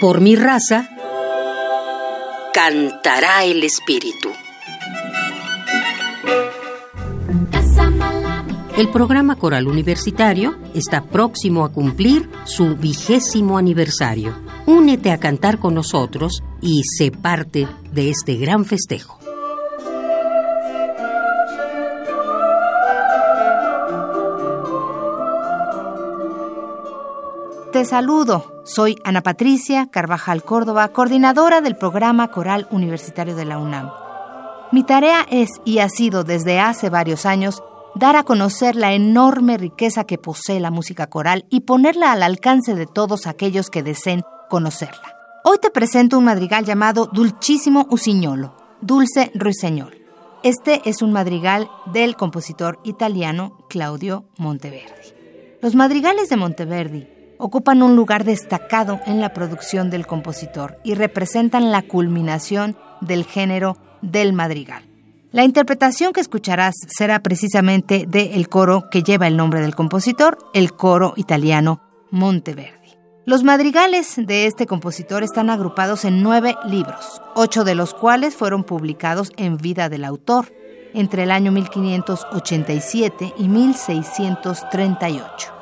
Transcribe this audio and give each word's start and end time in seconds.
Por 0.00 0.20
mi 0.20 0.36
raza, 0.36 0.90
cantará 2.52 3.44
el 3.44 3.64
espíritu. 3.64 4.30
El 8.76 8.90
programa 8.90 9.36
coral 9.36 9.66
universitario 9.66 10.58
está 10.74 11.02
próximo 11.02 11.64
a 11.64 11.72
cumplir 11.72 12.28
su 12.44 12.76
vigésimo 12.76 13.56
aniversario. 13.56 14.34
Únete 14.66 15.12
a 15.12 15.18
cantar 15.18 15.58
con 15.58 15.72
nosotros 15.72 16.42
y 16.60 16.82
sé 16.84 17.10
parte 17.10 17.66
de 17.90 18.10
este 18.10 18.34
gran 18.36 18.66
festejo. 18.66 19.25
Saludo. 27.84 28.62
Soy 28.64 28.96
Ana 29.04 29.22
Patricia 29.22 29.88
Carvajal 29.90 30.42
Córdoba, 30.42 30.88
coordinadora 30.88 31.60
del 31.60 31.76
programa 31.76 32.28
coral 32.30 32.66
universitario 32.70 33.36
de 33.36 33.44
la 33.44 33.58
UNAM. 33.58 33.90
Mi 34.72 34.82
tarea 34.82 35.26
es 35.30 35.50
y 35.64 35.78
ha 35.78 35.88
sido 35.88 36.24
desde 36.24 36.58
hace 36.58 36.90
varios 36.90 37.26
años 37.26 37.62
dar 37.94 38.16
a 38.16 38.24
conocer 38.24 38.76
la 38.76 38.94
enorme 38.94 39.58
riqueza 39.58 40.04
que 40.04 40.18
posee 40.18 40.58
la 40.58 40.70
música 40.70 41.06
coral 41.08 41.44
y 41.50 41.60
ponerla 41.60 42.12
al 42.12 42.22
alcance 42.22 42.74
de 42.74 42.86
todos 42.86 43.26
aquellos 43.26 43.70
que 43.70 43.82
deseen 43.82 44.22
conocerla. 44.48 45.14
Hoy 45.44 45.58
te 45.60 45.70
presento 45.70 46.18
un 46.18 46.24
madrigal 46.24 46.64
llamado 46.64 47.06
Dulcísimo 47.06 47.86
Usignolo, 47.90 48.56
Dulce 48.80 49.30
Ruiseñol. 49.34 50.02
Este 50.42 50.82
es 50.88 51.02
un 51.02 51.12
madrigal 51.12 51.70
del 51.92 52.16
compositor 52.16 52.80
italiano 52.84 53.58
Claudio 53.68 54.24
Monteverdi. 54.38 55.14
Los 55.62 55.74
madrigales 55.74 56.28
de 56.28 56.36
Monteverdi 56.36 57.15
ocupan 57.38 57.82
un 57.82 57.96
lugar 57.96 58.24
destacado 58.24 59.00
en 59.06 59.20
la 59.20 59.32
producción 59.32 59.90
del 59.90 60.06
compositor 60.06 60.78
y 60.84 60.94
representan 60.94 61.70
la 61.70 61.82
culminación 61.82 62.76
del 63.00 63.24
género 63.24 63.76
del 64.02 64.32
madrigal. 64.32 64.84
La 65.32 65.44
interpretación 65.44 66.12
que 66.12 66.20
escucharás 66.20 66.74
será 66.88 67.20
precisamente 67.20 68.06
del 68.06 68.48
coro 68.48 68.88
que 68.90 69.02
lleva 69.02 69.26
el 69.26 69.36
nombre 69.36 69.60
del 69.60 69.74
compositor, 69.74 70.38
el 70.54 70.72
coro 70.72 71.12
italiano 71.16 71.80
Monteverdi. 72.10 72.76
Los 73.26 73.42
madrigales 73.42 74.14
de 74.16 74.46
este 74.46 74.66
compositor 74.66 75.24
están 75.24 75.50
agrupados 75.50 76.04
en 76.04 76.22
nueve 76.22 76.54
libros, 76.64 77.20
ocho 77.34 77.64
de 77.64 77.74
los 77.74 77.92
cuales 77.92 78.36
fueron 78.36 78.62
publicados 78.62 79.32
en 79.36 79.56
vida 79.56 79.88
del 79.88 80.04
autor 80.04 80.52
entre 80.94 81.24
el 81.24 81.32
año 81.32 81.50
1587 81.52 83.34
y 83.36 83.48
1638. 83.48 85.52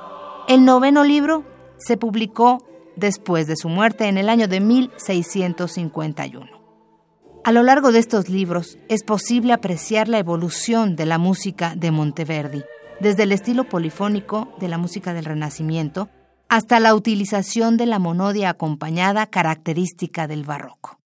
El 0.47 0.67
noveno 0.67 1.05
libro 1.05 1.43
se 1.79 1.97
publicó 1.97 2.65
después 2.97 3.47
de 3.47 3.57
su 3.57 3.69
muerte 3.69 4.07
en 4.09 4.19
el 4.19 4.29
año 4.29 4.49
de 4.49 4.61
1651. 4.61 6.47
A 7.45 7.53
lo 7.53 7.63
largo 7.63 7.93
de 7.93 7.99
estos 7.99 8.29
libros 8.29 8.79
es 8.89 9.03
posible 9.03 9.53
apreciar 9.53 10.09
la 10.09 10.19
evolución 10.19 10.97
de 10.97 11.07
la 11.07 11.19
música 11.19 11.75
de 11.77 11.91
Monteverdi, 11.91 12.65
desde 13.01 13.25
el 13.25 13.33
estilo 13.33 13.65
polifónico 13.65 14.49
de 14.61 14.69
la 14.69 14.79
música 14.79 15.13
del 15.13 15.25
Renacimiento 15.25 16.09
hasta 16.49 16.81
la 16.81 16.95
utilización 16.95 17.77
de 17.77 17.87
la 17.87 17.99
monodia 17.99 18.51
acompañada 18.51 19.27
característica 19.27 20.27
del 20.27 20.45
barroco. 20.45 20.99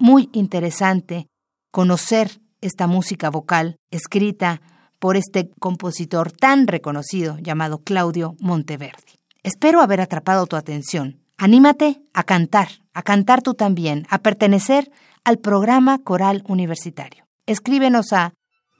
Muy 0.00 0.28
interesante 0.32 1.28
conocer 1.70 2.40
esta 2.60 2.88
música 2.88 3.30
vocal 3.30 3.76
escrita 3.90 4.60
por 4.98 5.16
este 5.16 5.50
compositor 5.60 6.32
tan 6.32 6.66
reconocido 6.66 7.38
llamado 7.38 7.78
Claudio 7.78 8.34
Monteverdi. 8.40 9.20
Espero 9.42 9.80
haber 9.80 10.00
atrapado 10.00 10.46
tu 10.46 10.56
atención. 10.56 11.20
Anímate 11.38 12.02
a 12.12 12.24
cantar, 12.24 12.68
a 12.92 13.02
cantar 13.02 13.40
tú 13.40 13.54
también, 13.54 14.06
a 14.10 14.18
pertenecer 14.18 14.90
al 15.24 15.38
programa 15.38 15.98
coral 15.98 16.42
universitario. 16.46 17.24
Escríbenos 17.46 18.12
a 18.12 18.34